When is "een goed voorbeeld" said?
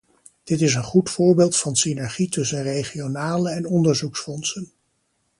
0.75-1.57